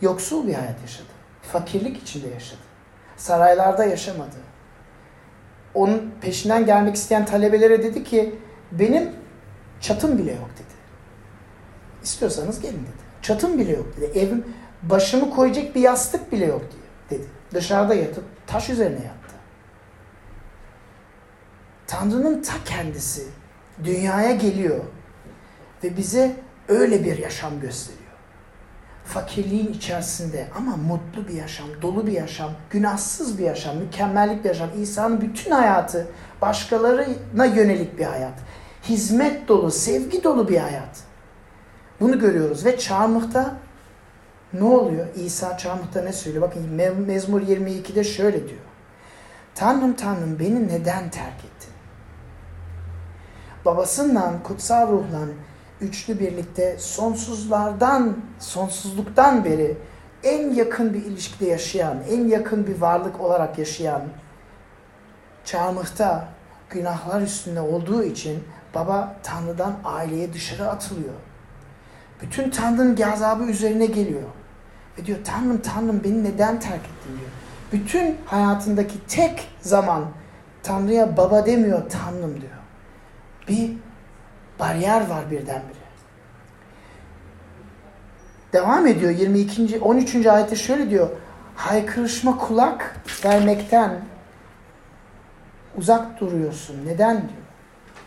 [0.00, 1.08] Yoksul bir hayat yaşadı.
[1.42, 2.60] Fakirlik içinde yaşadı.
[3.16, 4.36] Saraylarda yaşamadı.
[5.74, 8.38] Onun peşinden gelmek isteyen talebelere dedi ki
[8.72, 9.12] benim
[9.80, 10.74] çatım bile yok dedi.
[12.02, 13.04] İstiyorsanız gelin dedi.
[13.22, 14.18] Çatım bile yok dedi.
[14.18, 14.44] Evim
[14.82, 17.28] başımı koyacak bir yastık bile yok diye dedi.
[17.54, 19.34] Dışarıda yatıp taş üzerine yattı.
[21.86, 23.26] Tanrı'nın ta kendisi
[23.84, 24.80] dünyaya geliyor
[25.84, 26.36] ve bize
[26.68, 28.04] öyle bir yaşam gösteriyor.
[29.04, 34.68] Fakirliğin içerisinde ama mutlu bir yaşam, dolu bir yaşam, günahsız bir yaşam, mükemmellik bir yaşam.
[34.78, 36.06] İsa'nın bütün hayatı
[36.42, 38.34] başkalarına yönelik bir hayat.
[38.82, 41.00] Hizmet dolu, sevgi dolu bir hayat.
[42.00, 43.56] Bunu görüyoruz ve çarmıhta
[44.52, 45.06] ne oluyor?
[45.14, 46.42] İsa çarmıhta ne söylüyor?
[46.42, 46.62] Bakın
[47.06, 48.60] Mezmur 22'de şöyle diyor.
[49.54, 51.53] Tanrım Tanrım beni neden terk ettin?
[53.64, 55.28] Babasından, kutsal ruhlan
[55.80, 59.76] üçlü birlikte sonsuzlardan, sonsuzluktan beri
[60.22, 64.02] en yakın bir ilişkide yaşayan, en yakın bir varlık olarak yaşayan
[65.44, 66.28] çarmıhta
[66.70, 71.14] günahlar üstünde olduğu için baba Tanrı'dan aileye dışarı atılıyor.
[72.22, 74.22] Bütün Tanrı'nın gazabı üzerine geliyor.
[74.98, 77.30] Ve diyor Tanrım Tanrım beni neden terk ettin diyor.
[77.72, 80.04] Bütün hayatındaki tek zaman
[80.62, 82.63] Tanrı'ya baba demiyor Tanrım diyor.
[83.48, 83.70] Bir
[84.58, 85.84] bariyer var birdenbire.
[88.52, 89.78] Devam ediyor 22.
[89.80, 90.26] 13.
[90.26, 91.08] ayette şöyle diyor.
[91.56, 94.00] Haykırışma kulak vermekten
[95.76, 96.76] uzak duruyorsun.
[96.86, 97.44] Neden diyor.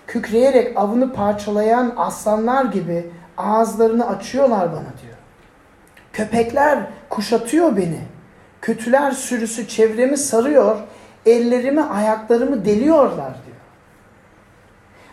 [0.08, 5.18] Kükreyerek avını parçalayan aslanlar gibi ağızlarını açıyorlar bana diyor.
[6.14, 8.02] Köpekler kuşatıyor beni.
[8.62, 10.78] Kötüler sürüsü çevremi sarıyor.
[11.26, 13.34] Ellerimi, ayaklarımı deliyorlar.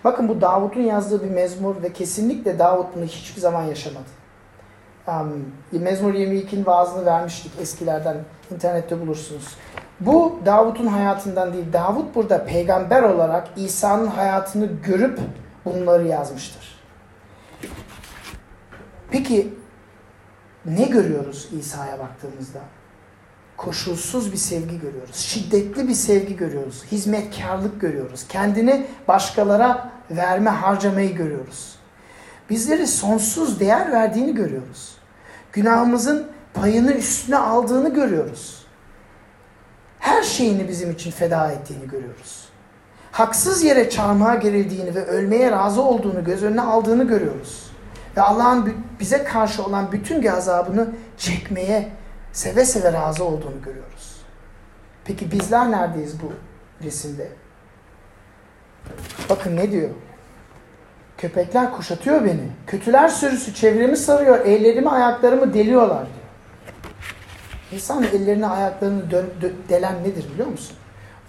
[0.05, 4.05] Bakın bu Davut'un yazdığı bir mezmur ve kesinlikle Davut bunu hiçbir zaman yaşamadı.
[5.09, 8.17] Um, mezmur 22'nin vaazını vermiştik eskilerden
[8.51, 9.57] internette bulursunuz.
[10.01, 11.73] Bu Davut'un hayatından değil.
[11.73, 15.21] Davut burada peygamber olarak İsa'nın hayatını görüp
[15.65, 16.81] bunları yazmıştır.
[19.11, 19.55] Peki
[20.67, 22.61] ne görüyoruz İsa'ya baktığımızda?
[23.57, 25.17] Koşulsuz bir sevgi görüyoruz.
[25.17, 26.85] Şiddetli bir sevgi görüyoruz.
[26.93, 28.29] Hizmetkarlık görüyoruz.
[28.29, 31.77] Kendini başkalara verme, harcamayı görüyoruz.
[32.51, 34.97] Bizleri sonsuz değer verdiğini görüyoruz.
[35.53, 38.67] Günahımızın payını üstüne aldığını görüyoruz.
[39.99, 42.49] Her şeyini bizim için feda ettiğini görüyoruz.
[43.13, 47.71] Haksız yere çarmıha gerildiğini ve ölmeye razı olduğunu göz önüne aldığını görüyoruz.
[48.17, 50.89] Ve Allah'ın bize karşı olan bütün gazabını
[51.19, 51.89] çekmeye
[52.33, 54.17] seve seve razı olduğunu görüyoruz.
[55.05, 56.33] Peki bizler neredeyiz bu
[56.85, 57.29] resimde?
[59.31, 59.91] Bakın ne diyor?
[61.19, 62.49] Köpekler kuşatıyor beni.
[62.67, 64.47] Kötüler sürüsü çevremi sarıyor.
[64.47, 66.25] Ellerimi ayaklarımı deliyorlar diyor.
[67.73, 70.77] İnsan ellerini ayaklarını dön, dö, delen nedir biliyor musun?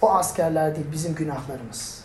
[0.02, 2.04] O askerler değil bizim günahlarımız.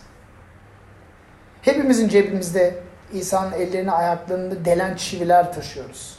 [1.62, 2.74] Hepimizin cebimizde
[3.12, 6.18] İsa'nın ellerini ayaklarını delen çiviler taşıyoruz.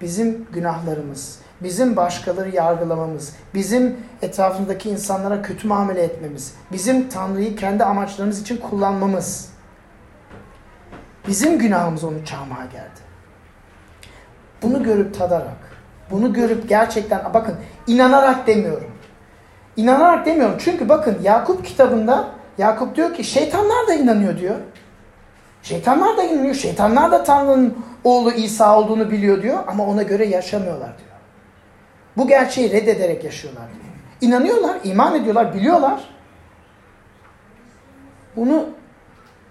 [0.00, 8.40] Bizim günahlarımız, bizim başkaları yargılamamız, bizim etrafındaki insanlara kötü muamele etmemiz, bizim Tanrı'yı kendi amaçlarımız
[8.40, 9.48] için kullanmamız.
[11.28, 13.00] Bizim günahımız onu çarmıha geldi.
[14.62, 15.78] Bunu görüp tadarak,
[16.10, 17.54] bunu görüp gerçekten bakın
[17.86, 18.90] inanarak demiyorum.
[19.76, 20.56] İnanarak demiyorum.
[20.58, 24.56] Çünkü bakın Yakup kitabında Yakup diyor ki şeytanlar da inanıyor diyor.
[25.62, 26.54] Şeytanlar da inanıyor.
[26.54, 31.15] Şeytanlar da Tanrı'nın oğlu İsa olduğunu biliyor diyor ama ona göre yaşamıyorlar diyor.
[32.16, 33.64] Bu gerçeği reddederek yaşıyorlar.
[34.20, 36.04] İnanıyorlar, iman ediyorlar, biliyorlar.
[38.36, 38.68] Bunu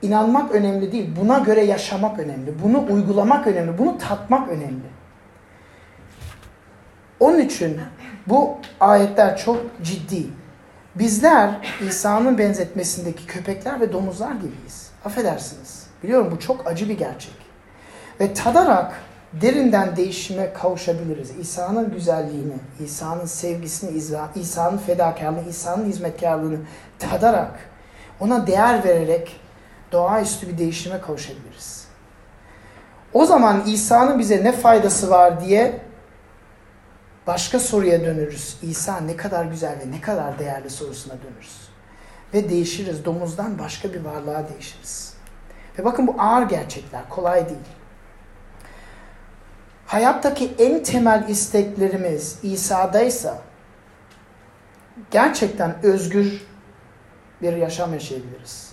[0.02, 1.10] inanmak önemli değil.
[1.22, 2.64] Buna göre yaşamak önemli.
[2.64, 3.78] Bunu uygulamak önemli.
[3.78, 4.96] Bunu tatmak önemli.
[7.20, 7.82] Onun için
[8.28, 10.26] bu ayetler çok ciddi.
[10.96, 11.50] Bizler
[11.88, 14.92] İsa'nın benzetmesindeki köpekler ve domuzlar gibiyiz.
[15.06, 15.88] Affedersiniz.
[16.04, 17.36] Biliyorum bu çok acı bir gerçek.
[18.20, 18.94] Ve tadarak
[19.42, 21.32] derinden değişime kavuşabiliriz.
[21.40, 24.02] İsa'nın güzelliğini, İsa'nın sevgisini,
[24.36, 26.58] İsa'nın fedakarlığını, İsa'nın hizmetkarlığını
[27.00, 27.70] tadarak,
[28.20, 29.40] ona değer vererek
[29.92, 31.88] doğaüstü bir değişime kavuşabiliriz.
[33.14, 35.82] O zaman İsa'nın bize ne faydası var diye
[37.28, 38.58] başka soruya dönürüz.
[38.62, 41.70] İsa ne kadar güzel ve ne kadar değerli sorusuna dönürüz.
[42.34, 43.06] Ve değişiriz.
[43.06, 45.14] Domuzdan başka bir varlığa değişiriz.
[45.80, 47.10] Ve bakın bu ağır gerçekler.
[47.10, 47.60] Kolay değil.
[49.86, 53.38] Hayattaki en temel isteklerimiz İsa'daysa
[55.12, 56.46] gerçekten özgür
[57.42, 58.72] bir yaşam yaşayabiliriz.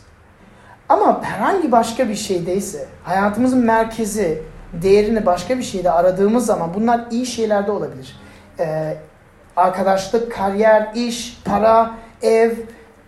[0.89, 7.27] Ama herhangi başka bir şeydeyse, hayatımızın merkezi, değerini başka bir şeyde aradığımız zaman bunlar iyi
[7.27, 8.17] şeylerde olabilir.
[8.59, 8.97] Ee,
[9.57, 11.91] arkadaşlık, kariyer, iş, para,
[12.23, 12.53] ev,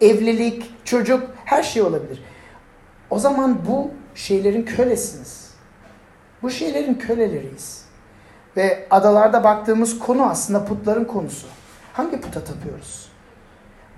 [0.00, 2.24] evlilik, çocuk her şey olabilir.
[3.10, 5.50] O zaman bu şeylerin kölesiniz.
[6.42, 7.83] Bu şeylerin köleleriyiz.
[8.56, 11.46] Ve adalarda baktığımız konu aslında putların konusu.
[11.92, 13.08] Hangi puta tapıyoruz?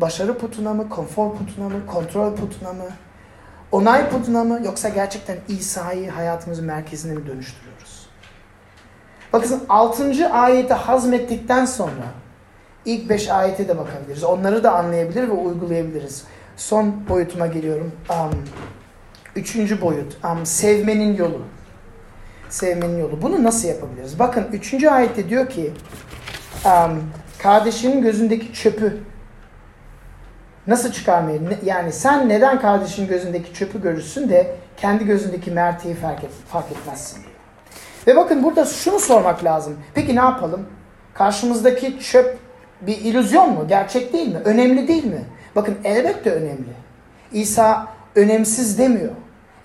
[0.01, 2.85] Başarı putuna mı, konfor putuna mı, kontrol putuna mı,
[3.73, 8.07] onay putuna mı yoksa gerçekten İsa'yı hayatımızın merkezine mi dönüştürüyoruz?
[9.33, 10.29] Bakın 6.
[10.33, 12.05] ayeti hazmettikten sonra
[12.85, 14.25] ilk 5 ayete de bakabiliriz.
[14.25, 16.25] Onları da anlayabilir ve uygulayabiliriz.
[16.57, 17.93] Son boyutuma geliyorum.
[18.11, 18.45] Um,
[19.37, 20.25] üçüncü boyut.
[20.25, 21.43] Um, sevmenin yolu.
[22.49, 23.23] Sevmenin yolu.
[23.23, 24.19] Bunu nasıl yapabiliriz?
[24.19, 25.73] Bakın üçüncü ayette diyor ki
[27.39, 29.01] kardeşinin gözündeki çöpü
[30.67, 31.41] Nasıl çıkarmayı?
[31.65, 37.23] Yani sen neden kardeşin gözündeki çöpü görürsün de kendi gözündeki merteği fark, et, fark etmezsin
[37.23, 37.33] diyor.
[38.07, 39.77] Ve bakın burada şunu sormak lazım.
[39.95, 40.67] Peki ne yapalım?
[41.15, 42.39] Karşımızdaki çöp
[42.81, 43.69] bir illüzyon mu?
[43.69, 44.39] Gerçek değil mi?
[44.45, 45.25] Önemli değil mi?
[45.57, 46.73] Bakın elbette önemli.
[47.33, 49.13] İsa önemsiz demiyor.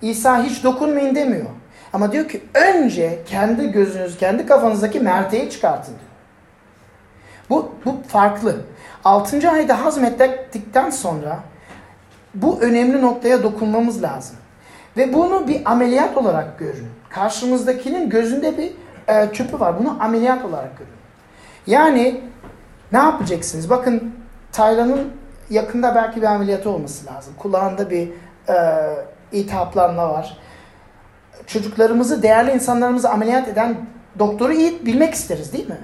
[0.02, 1.46] İsa hiç dokunmayın demiyor.
[1.92, 6.12] Ama diyor ki önce kendi gözünüz, kendi kafanızdaki merteği çıkartın diyor.
[7.50, 8.56] Bu, bu farklı.
[9.04, 9.50] 6.
[9.50, 11.38] ayda hazmettikten sonra
[12.34, 14.36] bu önemli noktaya dokunmamız lazım.
[14.96, 16.86] Ve bunu bir ameliyat olarak görün.
[17.08, 18.72] Karşımızdakinin gözünde bir
[19.08, 19.78] e, çöpü var.
[19.78, 20.92] Bunu ameliyat olarak görün.
[21.66, 22.20] Yani
[22.92, 23.70] ne yapacaksınız?
[23.70, 24.14] Bakın
[24.52, 25.12] Taylan'ın
[25.50, 27.34] yakında belki bir ameliyatı olması lazım.
[27.38, 28.08] Kulağında bir
[28.48, 28.54] e,
[29.32, 30.38] iltihaplanma var.
[31.46, 33.76] Çocuklarımızı, değerli insanlarımızı ameliyat eden
[34.18, 35.78] doktoru iyi bilmek isteriz değil mi?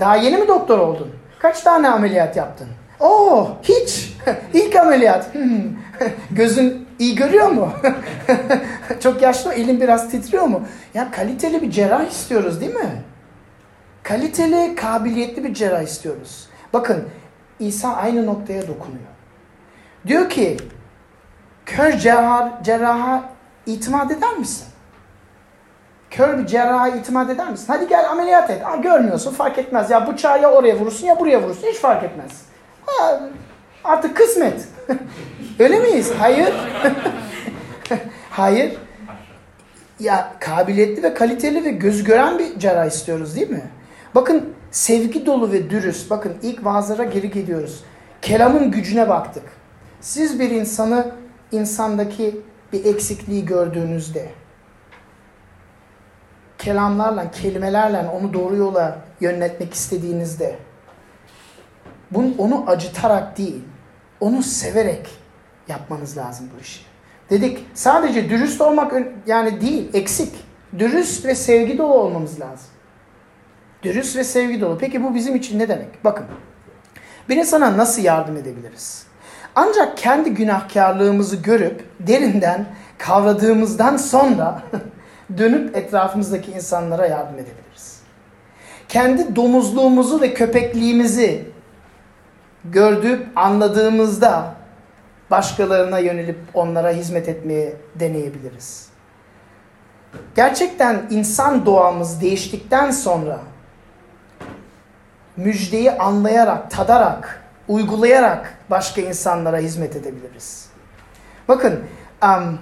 [0.00, 1.10] Daha yeni mi doktor oldun?
[1.38, 2.68] Kaç tane ameliyat yaptın?
[3.00, 4.16] Oo, hiç.
[4.54, 5.30] İlk ameliyat.
[6.30, 7.72] Gözün iyi görüyor mu?
[9.00, 10.62] Çok yaşlı, elin biraz titriyor mu?
[10.94, 13.02] Ya kaliteli bir cerrah istiyoruz değil mi?
[14.02, 16.48] Kaliteli, kabiliyetli bir cerrah istiyoruz.
[16.72, 17.04] Bakın
[17.60, 19.10] İsa aynı noktaya dokunuyor.
[20.06, 20.56] Diyor ki
[21.66, 23.24] kör cerrah, cerraha
[23.66, 24.66] itimat eder misin?
[26.10, 27.64] Kör bir cerraha itimat eder misin?
[27.68, 28.66] Hadi gel ameliyat et.
[28.66, 29.90] Aa, görmüyorsun fark etmez.
[29.90, 31.68] Ya bıçağı ya oraya vurursun ya buraya vurursun.
[31.68, 32.30] Hiç fark etmez.
[32.86, 33.20] Ha,
[33.84, 34.68] artık kısmet.
[35.58, 36.12] Öyle miyiz?
[36.18, 36.54] Hayır.
[38.30, 38.76] Hayır.
[40.00, 43.70] Ya kabiliyetli ve kaliteli ve göz gören bir cerrah istiyoruz değil mi?
[44.14, 46.10] Bakın sevgi dolu ve dürüst.
[46.10, 47.84] Bakın ilk vaazlara geri gidiyoruz.
[48.22, 49.44] Kelamın gücüne baktık.
[50.00, 51.12] Siz bir insanı
[51.52, 52.40] insandaki
[52.72, 54.28] bir eksikliği gördüğünüzde
[56.60, 60.56] kelamlarla, kelimelerle onu doğru yola yönetmek istediğinizde
[62.10, 63.64] bunu, onu acıtarak değil,
[64.20, 65.08] onu severek
[65.68, 66.80] yapmanız lazım bu işi.
[67.30, 68.92] Dedik sadece dürüst olmak
[69.26, 70.34] yani değil, eksik.
[70.78, 72.66] Dürüst ve sevgi dolu olmamız lazım.
[73.82, 74.78] Dürüst ve sevgi dolu.
[74.78, 76.04] Peki bu bizim için ne demek?
[76.04, 76.26] Bakın.
[77.28, 79.06] Bir insana nasıl yardım edebiliriz?
[79.54, 82.66] Ancak kendi günahkarlığımızı görüp derinden
[82.98, 84.62] kavradığımızdan sonra
[85.38, 88.00] dönüp etrafımızdaki insanlara yardım edebiliriz.
[88.88, 91.50] Kendi domuzluğumuzu ve köpekliğimizi
[92.64, 94.54] gördüğüm, anladığımızda
[95.30, 98.88] başkalarına yönelip onlara hizmet etmeye deneyebiliriz.
[100.34, 103.40] Gerçekten insan doğamız değiştikten sonra
[105.36, 110.70] müjdeyi anlayarak, tadarak uygulayarak başka insanlara hizmet edebiliriz?
[111.48, 111.80] Bakın,
[112.22, 112.58] um,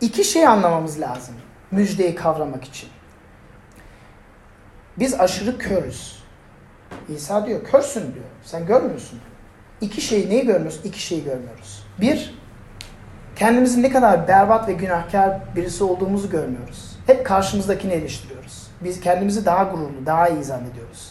[0.00, 1.34] iki şey anlamamız lazım
[1.70, 2.88] müjdeyi kavramak için.
[4.98, 6.20] Biz aşırı körüz.
[7.08, 8.24] İsa diyor, körsün diyor.
[8.44, 9.20] Sen görmüyorsun.
[9.80, 10.80] İki şeyi neyi görmüyoruz?
[10.84, 11.86] İki şeyi görmüyoruz.
[12.00, 12.34] Bir,
[13.36, 16.96] kendimizin ne kadar berbat ve günahkar birisi olduğumuzu görmüyoruz.
[17.06, 18.66] Hep karşımızdakini eleştiriyoruz.
[18.80, 21.10] Biz kendimizi daha gururlu, daha iyi zannediyoruz.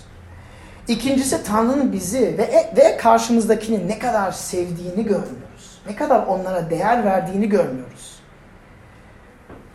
[0.87, 5.81] İkincisi Tanrı'nın bizi ve, ve karşımızdakini ne kadar sevdiğini görmüyoruz.
[5.87, 8.18] Ne kadar onlara değer verdiğini görmüyoruz.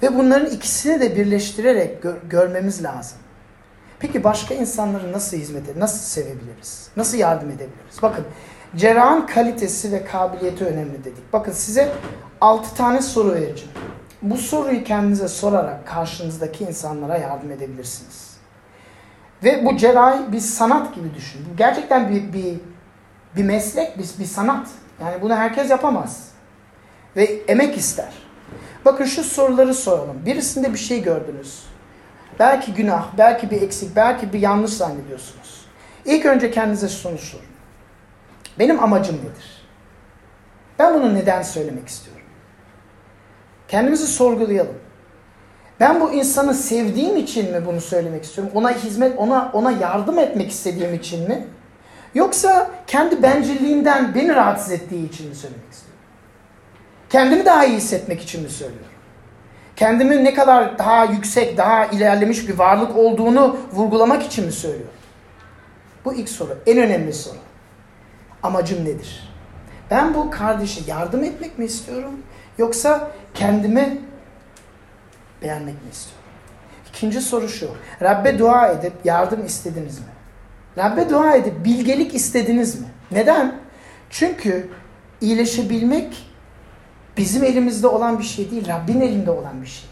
[0.05, 3.19] Ve bunların ikisini de birleştirerek gör, görmemiz lazım.
[3.99, 5.81] Peki başka insanları nasıl hizmet edebiliriz?
[5.81, 6.89] Nasıl sevebiliriz?
[6.97, 8.03] Nasıl yardım edebiliriz?
[8.03, 8.25] Bakın
[8.77, 11.33] cerrahın kalitesi ve kabiliyeti önemli dedik.
[11.33, 11.93] Bakın size
[12.41, 13.73] 6 tane soru vereceğim.
[14.23, 18.37] Bu soruyu kendinize sorarak karşınızdaki insanlara yardım edebilirsiniz.
[19.45, 21.41] Ve bu cerrahi bir sanat gibi düşün.
[21.53, 22.61] Bu gerçekten bir, bir,
[23.37, 24.69] bir meslek, bir, bir sanat.
[25.01, 26.29] Yani bunu herkes yapamaz.
[27.17, 28.24] Ve emek ister.
[28.85, 30.27] Bakın şu soruları soralım.
[30.27, 31.63] Birisinde bir şey gördünüz.
[32.39, 35.67] Belki günah, belki bir eksik, belki bir yanlış zannediyorsunuz.
[36.05, 37.45] İlk önce kendinize şunu sorun.
[38.59, 39.67] Benim amacım nedir?
[40.79, 42.23] Ben bunu neden söylemek istiyorum?
[43.69, 44.77] Kendimizi sorgulayalım.
[45.81, 48.53] Ben bu insanı sevdiğim için mi bunu söylemek istiyorum?
[48.57, 51.47] Ona hizmet, ona ona yardım etmek istediğim için mi?
[52.15, 55.84] Yoksa kendi bencilliğinden beni rahatsız ettiği için mi söylemek istiyorum?
[57.15, 58.89] Kendimi daha iyi hissetmek için mi söylüyorum?
[59.77, 64.95] Kendimin ne kadar daha yüksek, daha ilerlemiş bir varlık olduğunu vurgulamak için mi söylüyorum?
[66.05, 67.37] Bu ilk soru, en önemli soru.
[68.43, 69.33] Amacım nedir?
[69.91, 72.13] Ben bu kardeşe yardım etmek mi istiyorum?
[72.59, 73.99] Yoksa kendimi
[75.43, 76.25] beğenmek mi istiyorum?
[76.89, 77.71] İkinci soru şu.
[78.03, 80.07] Rabbe dua edip yardım istediniz mi?
[80.79, 82.87] Rabbe dua edip bilgelik istediniz mi?
[83.11, 83.55] Neden?
[84.11, 84.69] Çünkü
[85.21, 86.34] iyileşebilmek
[87.17, 89.89] bizim elimizde olan bir şey değil, Rabbin elinde olan bir şey.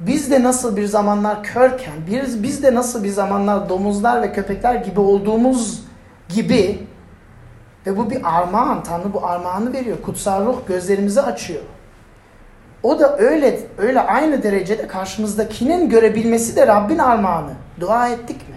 [0.00, 4.74] Biz de nasıl bir zamanlar körken, biz, biz de nasıl bir zamanlar domuzlar ve köpekler
[4.74, 5.82] gibi olduğumuz
[6.28, 6.86] gibi
[7.86, 8.82] ve bu bir armağan.
[8.82, 9.96] Tanrı bu armağanı veriyor.
[10.02, 11.62] Kutsal ruh gözlerimizi açıyor.
[12.82, 17.52] O da öyle öyle aynı derecede karşımızdakinin görebilmesi de Rabbin armağanı.
[17.80, 18.56] Dua ettik mi?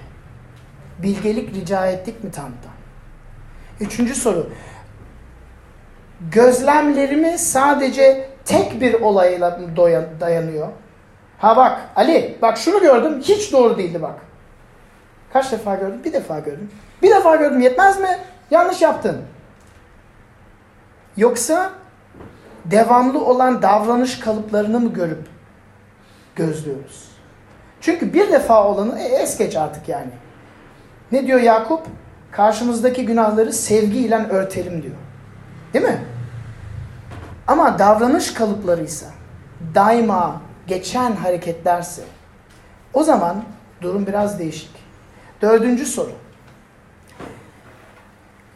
[1.04, 2.80] Bilgelik rica ettik mi Tanrı'dan?
[3.80, 4.50] Üçüncü soru.
[6.32, 9.60] Gözlemlerimi sadece tek bir olayla
[10.20, 10.68] dayanıyor.
[11.38, 14.16] Ha bak Ali bak şunu gördüm hiç doğru değildi bak.
[15.34, 16.02] Kaç defa gördüm?
[16.04, 16.72] Bir defa gördüm.
[17.02, 18.20] Bir defa gördüm yetmez mi?
[18.52, 19.22] Yanlış yaptın.
[21.18, 21.70] Yoksa
[22.66, 25.28] devamlı olan davranış kalıplarını mı görüp
[26.36, 27.10] gözlüyoruz?
[27.82, 30.12] Çünkü bir defa olanı e, es geç artık yani.
[31.12, 31.82] Ne diyor Yakup?
[32.32, 34.96] Karşımızdaki günahları sevgiyle örtelim diyor.
[35.74, 36.06] Değil mi?
[37.48, 39.06] Ama davranış kalıplarıysa
[39.76, 42.02] daima geçen hareketlerse
[42.94, 43.44] o zaman
[43.82, 44.72] durum biraz değişik.
[45.42, 46.12] Dördüncü soru.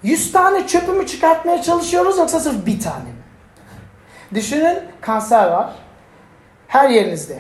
[0.03, 3.23] Yüz tane çöpü mü çıkartmaya çalışıyoruz yoksa sırf bir tane mi?
[4.33, 5.73] Düşünün kanser var.
[6.67, 7.39] Her yerinizde.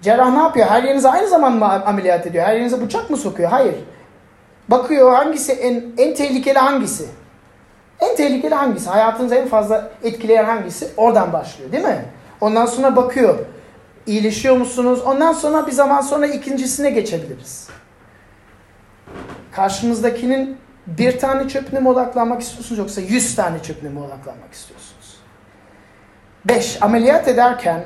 [0.00, 0.66] Cerrah ne yapıyor?
[0.66, 2.44] Her yerinize aynı zaman mı ameliyat ediyor?
[2.44, 3.50] Her yerinize bıçak mı sokuyor?
[3.50, 3.74] Hayır.
[4.68, 7.08] Bakıyor hangisi en, en tehlikeli hangisi?
[8.00, 8.88] En tehlikeli hangisi?
[8.88, 10.88] Hayatınızı en fazla etkileyen hangisi?
[10.96, 12.04] Oradan başlıyor değil mi?
[12.40, 13.38] Ondan sonra bakıyor.
[14.06, 15.00] İyileşiyor musunuz?
[15.06, 17.68] Ondan sonra bir zaman sonra ikincisine geçebiliriz.
[19.52, 25.16] Karşınızdakinin bir tane çöpüne mi odaklanmak istiyorsunuz yoksa yüz tane çöpüne mi odaklanmak istiyorsunuz?
[26.44, 27.84] Beş, ameliyat ederken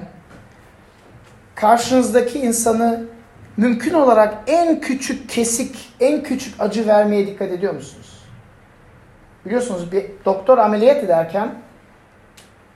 [1.54, 3.04] karşınızdaki insanı
[3.56, 8.17] mümkün olarak en küçük kesik, en küçük acı vermeye dikkat ediyor musunuz?
[9.46, 11.54] Biliyorsunuz bir doktor ameliyat ederken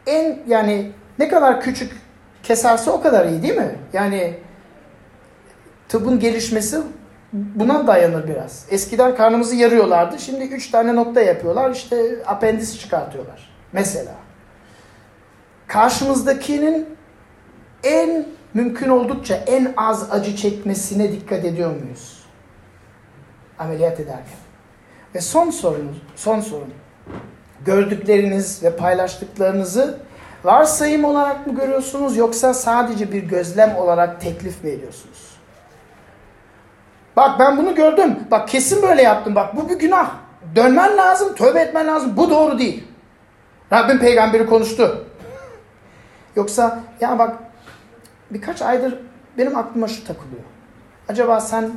[0.06, 1.92] en yani ne kadar küçük
[2.42, 3.78] keserse o kadar iyi değil mi?
[3.92, 4.34] Yani
[5.88, 6.80] tıbbın gelişmesi
[7.32, 8.66] buna dayanır biraz.
[8.70, 10.18] Eskiden karnımızı yarıyorlardı.
[10.18, 11.70] Şimdi üç tane nokta yapıyorlar.
[11.70, 13.50] İşte apendis çıkartıyorlar.
[13.72, 14.14] Mesela.
[15.66, 16.88] Karşımızdakinin
[17.84, 22.22] en mümkün oldukça en az acı çekmesine dikkat ediyor muyuz?
[23.58, 24.41] Ameliyat ederken.
[25.14, 26.74] Ve son sorunuz, son sorun.
[27.64, 29.98] Gördükleriniz ve paylaştıklarınızı
[30.44, 35.32] varsayım olarak mı görüyorsunuz yoksa sadece bir gözlem olarak teklif mi ediyorsunuz?
[37.16, 38.18] Bak ben bunu gördüm.
[38.30, 39.34] Bak kesin böyle yaptım.
[39.34, 40.10] Bak bu bir günah.
[40.56, 42.16] Dönmen lazım, tövbe etmen lazım.
[42.16, 42.84] Bu doğru değil.
[43.72, 45.04] Rabbim peygamberi konuştu.
[46.36, 47.38] Yoksa ya bak
[48.30, 48.98] birkaç aydır
[49.38, 50.42] benim aklıma şu takılıyor.
[51.08, 51.70] Acaba sen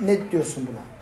[0.00, 0.95] ne diyorsun buna?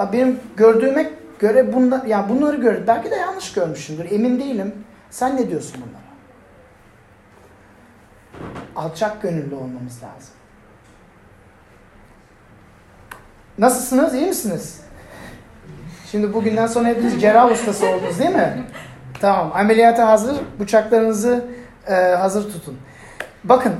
[0.00, 4.10] Ha, benim gördüğüme göre bunlar, ya bunları gör, belki de yanlış görmüşümdür.
[4.10, 4.74] Emin değilim.
[5.10, 6.10] Sen ne diyorsun bunlara?
[8.76, 10.34] Alçak gönüllü olmamız lazım.
[13.58, 14.14] Nasılsınız?
[14.14, 14.80] İyi misiniz?
[16.10, 18.64] Şimdi bugünden sonra hepiniz cerrah ustası oldunuz değil mi?
[19.20, 19.52] Tamam.
[19.54, 20.36] Ameliyata hazır.
[20.60, 21.44] Bıçaklarınızı
[21.86, 22.78] e, hazır tutun.
[23.44, 23.72] Bakın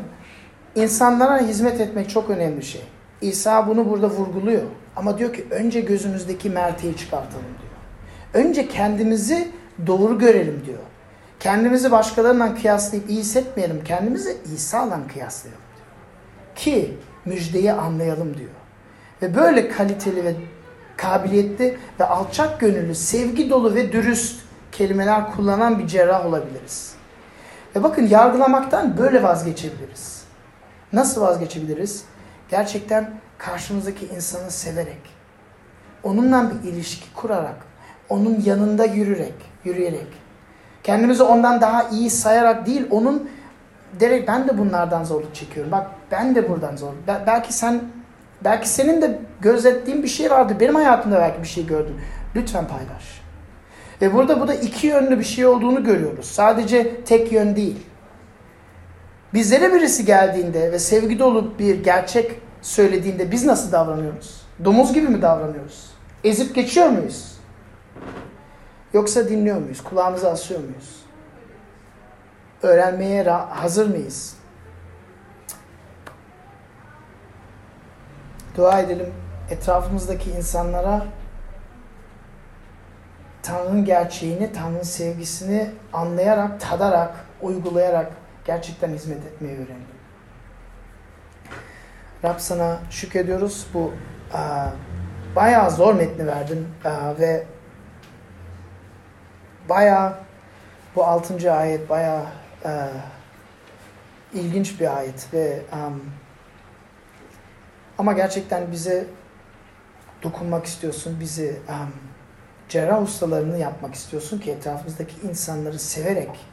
[0.74, 2.82] insanlara hizmet etmek çok önemli bir şey.
[3.20, 4.62] İsa bunu burada vurguluyor.
[4.96, 8.44] Ama diyor ki önce gözümüzdeki merteği çıkartalım diyor.
[8.44, 9.48] Önce kendimizi
[9.86, 10.78] doğru görelim diyor.
[11.40, 13.84] Kendimizi başkalarından kıyaslayıp iyi hissetmeyelim.
[13.84, 15.86] Kendimizi İsa'la kıyaslayalım diyor.
[16.54, 18.50] Ki müjdeyi anlayalım diyor.
[19.22, 20.34] Ve böyle kaliteli ve
[20.96, 24.40] kabiliyetli ve alçak gönüllü, sevgi dolu ve dürüst
[24.72, 26.94] kelimeler kullanan bir cerrah olabiliriz.
[27.76, 30.24] Ve bakın yargılamaktan böyle vazgeçebiliriz.
[30.92, 32.04] Nasıl vazgeçebiliriz?
[32.48, 33.10] Gerçekten
[33.44, 35.00] karşımızdaki insanı severek,
[36.02, 37.56] onunla bir ilişki kurarak,
[38.08, 39.34] onun yanında yürürek,
[39.64, 40.06] yürüyerek,
[40.82, 43.30] kendimizi ondan daha iyi sayarak değil, onun
[44.00, 45.72] derek ben de bunlardan zorluk çekiyorum.
[45.72, 46.92] Bak ben de buradan zor.
[47.06, 47.80] Bel- belki sen
[48.44, 50.56] belki senin de gözettiğin bir şey vardı.
[50.60, 51.96] Benim hayatımda belki bir şey gördün.
[52.36, 53.20] Lütfen paylaş.
[54.02, 56.26] Ve burada bu da iki yönlü bir şey olduğunu görüyoruz.
[56.26, 57.86] Sadece tek yön değil.
[59.34, 64.42] Bizlere birisi geldiğinde ve sevgi dolu bir gerçek söylediğinde biz nasıl davranıyoruz?
[64.64, 65.90] Domuz gibi mi davranıyoruz?
[66.24, 67.34] Ezip geçiyor muyuz?
[68.92, 69.84] Yoksa dinliyor muyuz?
[69.84, 71.04] Kulağımızı asıyor muyuz?
[72.62, 74.36] Öğrenmeye hazır mıyız?
[78.56, 79.12] Dua edelim
[79.50, 81.06] etrafımızdaki insanlara
[83.42, 88.12] Tanrı'nın gerçeğini, Tanrı'nın sevgisini anlayarak, tadarak, uygulayarak
[88.44, 89.99] gerçekten hizmet etmeyi öğrenelim.
[92.24, 93.66] Rab sana şükrediyoruz.
[93.74, 93.94] Bu
[94.32, 94.68] a,
[95.36, 97.46] bayağı zor metni verdin a, ve
[99.68, 100.14] bayağı
[100.96, 102.22] bu altıncı ayet bayağı
[102.64, 102.88] a,
[104.34, 106.00] ilginç bir ayet ve am,
[107.98, 109.06] ama gerçekten bize
[110.22, 111.90] dokunmak istiyorsun, bizi am,
[112.68, 116.46] cerrah ustalarını yapmak istiyorsun ki etrafımızdaki insanları severek,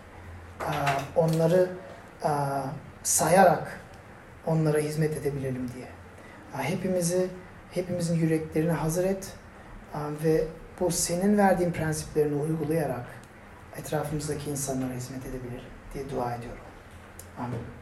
[0.59, 0.72] a,
[1.15, 1.70] onları
[2.24, 2.61] a,
[3.03, 3.82] sayarak
[4.47, 5.87] onlara hizmet edebilelim diye.
[6.53, 7.27] Hepimizi,
[7.71, 9.33] hepimizin yüreklerini hazır et
[10.23, 10.43] ve
[10.79, 13.05] bu senin verdiğin prensiplerini uygulayarak
[13.77, 16.63] etrafımızdaki insanlara hizmet edebilelim diye dua ediyorum.
[17.39, 17.76] Amin.